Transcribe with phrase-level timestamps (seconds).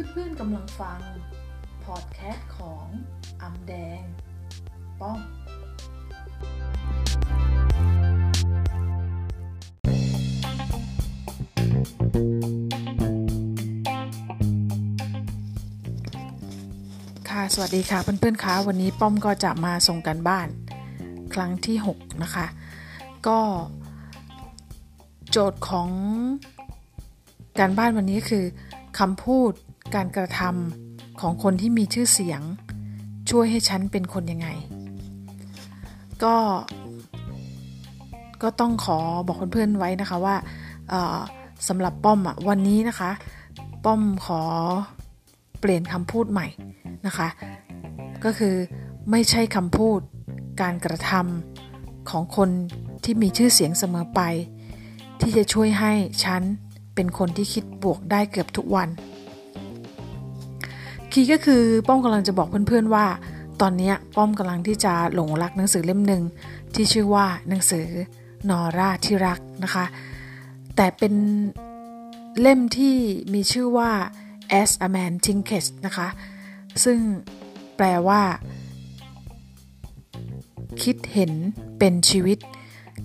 [0.00, 1.00] เพื่อนๆกำลังฟัง
[1.84, 2.86] พอดแคสต์ของ
[3.42, 4.02] อำแดง
[5.00, 5.20] ป้อม
[17.28, 20.48] ค่ะ สวัสดีค่ะ เพื่อนๆคะวันนี้ป้อมก็จะมาส่งกันบ้าน
[21.34, 22.46] ครั้งที่ 6 นะคะ
[23.26, 23.40] ก็
[25.30, 25.88] โจทย์ของ
[27.58, 28.44] การบ้านวันนี้คือ
[28.98, 29.52] คำพูด
[29.94, 32.40] การกระทำของคนที่มีชื่อเสียง
[33.30, 34.48] ช่วยให้ฉันเป็นคนยังไง
[36.22, 36.36] ก็
[38.42, 40.36] ก็ต้องขอบอกเพื่อนๆไว้นะคะว่า
[41.68, 43.10] สำหรับป้อมอะวันนี้นะคะ
[43.84, 44.42] ป้อมขอ
[45.60, 46.46] เปลี่ยนคำพูดใหม่
[47.06, 47.28] นะคะ
[48.24, 48.54] ก็คือ
[49.10, 50.00] ไม่ใช่คำพูด
[50.62, 52.48] การกระทำของคน
[53.04, 54.20] ที่มีชื่อเสียงเสมอไป
[55.20, 55.92] ที่จะช่วยให้
[56.24, 56.42] ฉัน
[56.94, 58.88] เป็นคนที่คิดบวกได้เกือบทุกวัน
[61.12, 63.06] คีย์ก็คือป้อมกำลังจะบอกเพื่อนๆว่า
[63.60, 66.22] ตอนนี้ป้อมกำลังที่จะหลงรักหนังสือเล่มหนึ่ง
[66.74, 67.86] ที่ชื่อว่าหนังสือ
[68.50, 69.84] นอราที่รักนะคะ
[70.76, 71.14] แต่เป็น
[72.40, 72.94] เล่มที่
[73.34, 73.90] มีชื่อว่า
[74.60, 76.08] as a man thinketh นะคะ
[76.84, 76.98] ซึ่ง
[77.76, 78.22] แปลว่า
[80.82, 81.32] คิดเห็น
[81.78, 82.38] เป็นชีวิต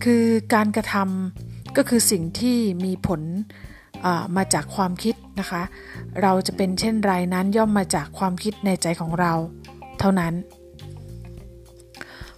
[0.03, 3.21] คือการกระทำก็คือสิ่งที่มีผล
[4.37, 5.61] มาจากความคิดนะคะ
[6.21, 9.33] เราจะเป็นเช่นไรนั้นย่อมมาจากความคิดในใจของเรา
[9.99, 10.33] เท่านั้น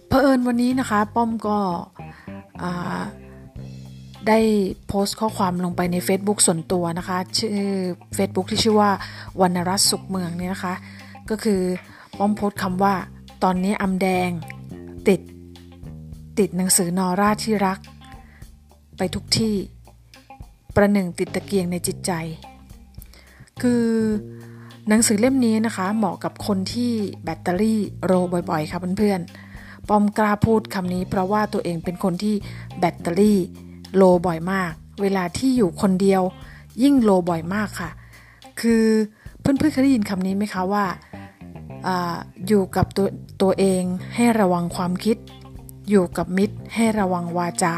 [0.07, 1.57] เผอิญวันนี้นะคะ ป้อมก็
[4.27, 4.39] ได้
[4.87, 7.71] โพสต์ข้อความลงไปใน Facebook ส่วนตัวนะคะ ชื่อ
[8.17, 8.91] Facebook ที่ชื่อว่า
[9.41, 10.73] วรรณรัตน์สุขเมืองเนี่ยนะคะ
[11.29, 11.61] ก็คือ
[12.17, 12.93] ป้อมโพสต์คำว่า
[13.43, 14.29] ตอนนี้อำแดง
[15.07, 15.21] ติด
[16.39, 17.79] ติดหนังสือนอราที่รัก
[18.97, 19.55] ไปทุกที่
[20.77, 22.11] ประหนึ่งติดตะเกียงในจิตใจ
[23.61, 23.85] คือ
[24.87, 26.91] หนังสือเล่มนี้นะคะ เหมาะกับคนที่
[27.23, 28.11] แบตเตอรี่โร
[28.49, 32.35] บ่อยๆ ค่ะเพื่อนๆปอมกล้าพูดคำนี้เพราะว่าตัวเองเป็นคนที่
[32.79, 33.39] แบตเตอรี่
[33.95, 34.71] โลบ่อยมาก
[35.01, 36.21] เวลาที่อยู่คนเดียว
[36.83, 37.89] ยิ่งโลบ่อยมากค่ะ
[38.61, 38.85] คือ
[39.39, 40.85] เพื่อนๆเคยได้ยินคำนี้ไหมคะว่า
[41.87, 41.89] อ
[42.47, 43.07] อยู่กับตัว
[43.41, 43.83] ตัวเอง
[44.15, 45.17] ให้ระวังความคิด
[45.89, 47.75] อยู่กับมิตรให้ระวังวาจา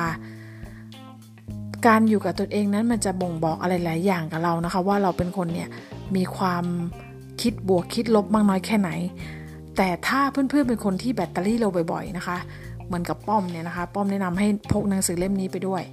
[1.86, 5.70] การอยู่กับตัวเองนั้นมันจะบ่งบอกอะไรหลายอย่างกับเรานะคะ ว่าเราเป็นคนเนี่ย
[6.16, 6.66] มีความ
[7.42, 8.90] คิดบวกคิดลบมากน้อยแค่ไหน
[9.78, 12.38] แต่ถ้าเพื่อนๆเป็นคนที่แบตเตอรี่เราบ่อย ๆนะคะ
[12.88, 15.84] เหมือนกับป้อมเนี่ยนะคะ ป้อมแนะนำให้พกหนังสือเล่มนี้ไปด้วย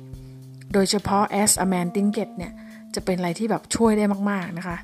[0.73, 2.53] โดยเฉพาะ as a man thinket เนี่ย
[2.95, 4.77] จะเป็นอะไรที่แบบช่วยได้มากๆนะคะ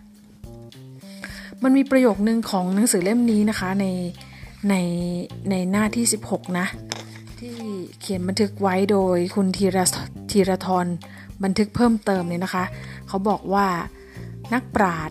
[1.62, 3.86] มันมีประโยคนึงของหนังสือเล่มนี้นะคะใน
[4.68, 4.74] ใน
[5.50, 6.66] ในหน้าที่ 16 นะ
[7.38, 7.54] ที่
[8.00, 9.78] เขียนบันทึกไว้โดยคุณธีร
[10.32, 10.86] ธีรทร
[11.42, 12.64] บันทึกเพิ่มเติมเนี่ยนะคะ
[13.08, 13.66] เขาบอกว่า
[14.54, 15.10] นักปราด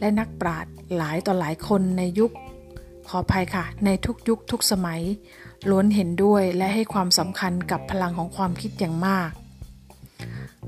[0.00, 0.66] และนักปราด
[0.96, 2.32] หลายต่อหลายคนในยุค
[3.08, 5.02] ขออภัยค่ะ ในทุกยุคทุกสมัย
[5.70, 9.30] ล้วนเห็นด้วยและให้ความสำคัญกับพลังของความคิดอย่างมาก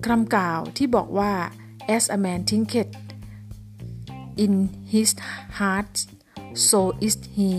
[0.05, 1.33] คำกล่าวที่บอกว่า
[1.97, 2.93] as a man thinketh
[4.45, 4.55] in
[4.93, 5.11] his
[5.59, 5.93] heart
[6.69, 7.53] so is he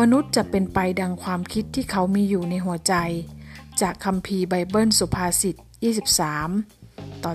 [0.00, 2.94] มนุษย์จะเป็นไปดังความคิดที่เขามีอยู่ในหัวใจ
[3.82, 5.56] จากคำพีไบเบิลสุภาษิต
[6.40, 7.32] 23 ต่อ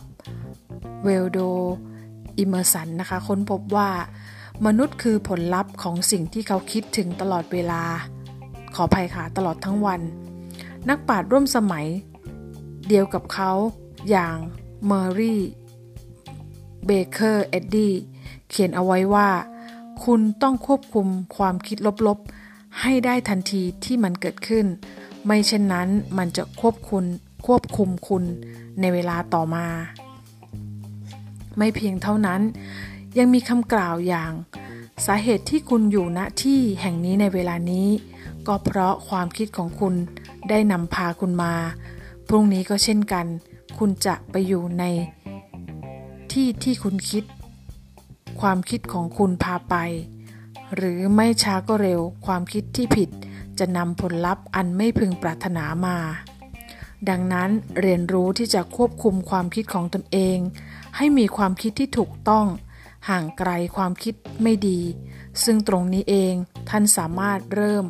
[1.04, 1.40] Waldo
[2.38, 3.90] Emerson นะคะ ค้นพบว่า
[4.66, 7.84] มนุษย์คือผลลัพธ์ของสิ่งที่เขาคิดถึงตลอดเวลา
[8.76, 10.02] ขออภัยค่ะ ตลอดทั้งวัน
[10.90, 11.86] นักปราชญ์ร่วมสมัย
[12.88, 13.52] เดียวกับเขา
[14.10, 14.36] อย่าง
[14.86, 15.42] เมอร์รี่
[16.86, 17.94] เบเกอร์เอ็ดดี้
[18.50, 19.30] เขียนเอาไว้ว่า
[20.04, 24.66] คุณต้องควบคุมความคิดลบๆ ให้ได้ทันทีที่มันเกิดขึ้น
[25.26, 25.88] ไม่เช่นนั้น
[26.18, 27.04] มันจะควบคุม
[27.48, 28.24] ควบคุมคุณ
[28.82, 29.66] ในเวลาต่อมา
[31.58, 32.42] ไม่เพียงเท่านั้น
[33.18, 34.32] ยังมีคำกล่าวอย่าง
[35.06, 37.88] สาเหตุที่คุณอยู่ณที่แห่งนี้ในเวลานี้
[38.48, 39.94] ก็เพราะความคิดของคุณ
[40.50, 41.54] ได้นำพาคุณมา
[42.28, 43.26] พรุ่งนี้ก็เช่นกัน
[43.78, 44.84] คุณจะไปอยู่ใน
[46.32, 47.24] ที่ที่คุณคิด
[48.42, 49.76] ความคิดของคุณพาไป
[50.76, 53.10] หรือไม่ช้าก็เร็วความคิดที่ผิด
[53.60, 55.98] จะนำผลลัพธ์อันไม่พึงปรารถนามา
[57.10, 57.50] ดังนั้น
[57.82, 60.38] เรียนรู้ที่จะควบคุมความคิดของตนเอง
[60.98, 62.46] ให้มีความคิดที่ถูกต้อง
[63.10, 64.14] ห่างไกลความคิด
[64.44, 64.80] ไม่ดี
[65.44, 66.34] ซึ่งตรงนี้เอง
[66.70, 67.86] ท่านสามารถเริ่ม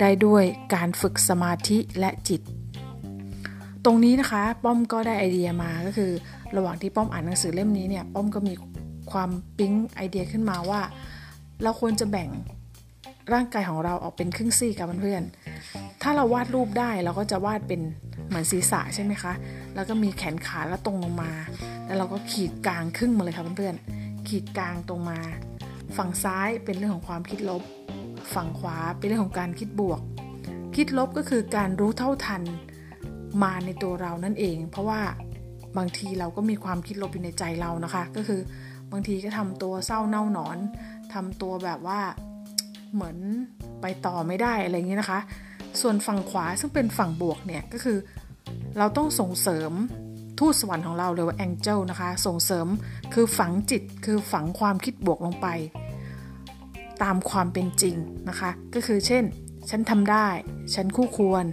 [0.00, 2.40] ได้ด้วยการฝึกสมาธิและจิต
[3.84, 6.12] ตรงนี้นะคะป้อมก็ได้ไอเดียมาก็คือ
[6.56, 8.54] ระหว่างที่ป้อมอ่านหนังสือเล่มนี้เนี่ยป้อมก็มี
[9.12, 10.80] ความปิ๊งไอเดียขึ้นมาว่า
[11.62, 12.28] เราควรจะแบ่ง
[13.32, 17.80] ร่างกายของเราออกเป็นครึ่งซี่กับเพื่อนๆถ้าเราวาดรูปได้เราก็จะวาดเป็น
[18.30, 19.32] เหมือนศีรษะใช่ไหมคะ
[19.74, 21.32] แล้วก็มีแขนขาแล้วตรงลงมา
[21.86, 25.18] แล้วเราก็ขีดกลางครึ่งมาเลยค่ะเพื่อนๆ ขีดกลางตรงมา
[25.96, 27.62] ฝั่งซ้ายเป็นเรื่องของความคิดลบ
[28.34, 30.00] ฝั่งขวาเป็นเรื่องของการคิดบวก
[30.76, 32.42] คิดลบก็คือการรู้เท่าทัน
[33.42, 35.00] มาในตัวเรานั่นเอง เพราะว่า
[35.78, 38.40] บางทีเราก็มีความคิดลบอยู่ในใจเรานะคะ ก็คือ
[38.92, 40.58] บางทีก็ทำตัวเศร้าเน่าหนอน
[41.14, 42.00] ทำตัวแบบว่า
[42.94, 43.16] เหมือน
[43.80, 45.20] ไปต่อไม่ได้อะไรเงี้ยนะคะ
[45.80, 47.98] ส่วนฝั่งขวาซึ่งเป็นฝั่งบวกเนี่ยก็คือ
[48.78, 49.72] เราต้องส่งเสริม
[50.38, 52.66] ทูตสวรรค์ของเราหรือว่าแองเจิลนะคะ ส่งเสริม
[53.14, 55.46] คือฝังจิตคือฝังความคิดบวกลงไป
[57.02, 57.96] ตามความเป็นจริง
[58.28, 59.24] นะคะ ก็คือเช่น
[59.70, 60.26] ฉันทำได้
[60.74, 61.44] ฉันคู่ควร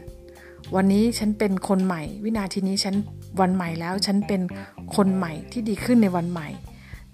[0.75, 2.95] วันนี้ฉันเป็นคนใหม่ วินาทีนี้ฉัน
[3.39, 4.41] วันใหม่แล้ว ฉันเป็น
[4.95, 6.47] คนใหม่ที่ดีขึ้นในวันใหม่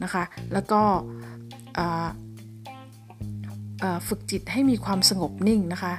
[0.04, 0.24] นะคะ
[0.54, 0.82] แล้วก็
[4.08, 5.94] ฝึกจิตให้มีความสงบนิ่งนะคะ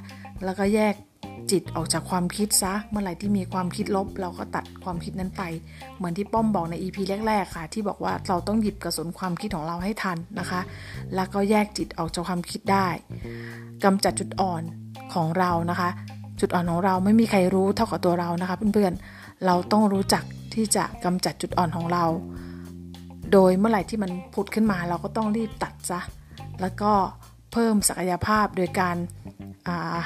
[0.44, 0.94] แล้วก็แยก
[1.50, 5.42] จิตออกจากความคิดซะ เมื่อไหร่ที่มีความคิดลบ เราก็ตัดความคิดนั้นไป
[5.96, 6.96] เหมือนที่ป้อมบอกใน EP
[7.26, 10.60] แรกๆค่ะ ที่บอกว่าเราต้องหยิบกระสุนความคิดของเราให้ทันนะคะ
[11.14, 12.88] แล้วก็แยกจิตออกจากความคิดได้
[13.84, 14.62] กำจัดจุดอ่อน
[15.14, 15.90] ของเรานะคะ
[16.40, 20.24] จุดอ่อนของเราไม่มีใครรู้เท่ากับตัวเรานะคะเพื่อนๆเราต้องรู้จัก
[20.54, 22.04] ที่จะกำจัดจุดอ่อนของเรา
[23.32, 26.00] โดยเมื่อไหร่ที่มันผุดขึ้นมาเราก็ต้องรีบตัดซะ
[26.60, 26.92] แล้วก็
[27.52, 28.96] เพิ่มศักยภาพโดยการ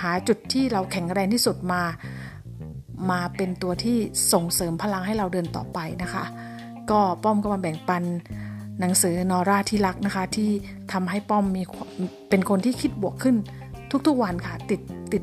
[0.03, 1.83] หาจุดที่เราแข็งแรงที่สุดมา
[3.11, 3.97] มาเป็นตัวที่
[4.33, 6.25] ส่งเสริมพลังให้เราเดินต่อไปนะคะ
[6.91, 8.03] ก็ป้อมก็มาแบ่งปัน
[8.81, 10.51] หนังสือนอราที่รักนะคะ ที่
[10.93, 11.63] ทำให้ป้อมมี
[12.31, 13.37] เป็นคนที่คิดบวกขึ้น
[14.07, 14.81] ทุกๆวันค่ะ ติด
[15.13, 15.23] ติด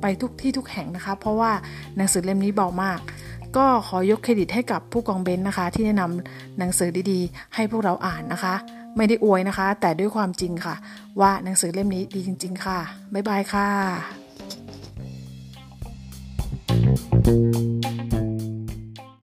[0.00, 1.52] ไปทุกที่ทุกแห่งนะคะ เพราะว่า
[1.96, 3.00] หนังสือเล่มนี้เบามาก
[3.56, 8.54] ก็ขอยกเครดิตให้กับผู้กองเบนนะคะ ที่แนะนำหนังสือดีๆ ให้พวกเราอ่านนะคะ
[8.98, 10.74] ไม่ได้อวยนะคะ แต่ด้วยความจริงค่ะ
[11.20, 12.78] ว่าหนังสือเล่มนี้ดีจริง ๆ ค่ะ
[13.14, 13.68] บ๊ายบายค่ะ